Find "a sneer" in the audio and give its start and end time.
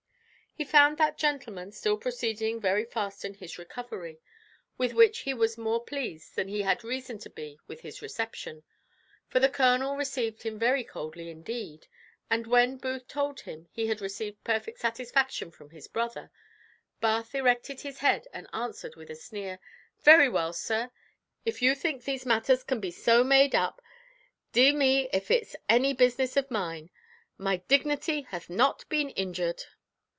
19.09-19.57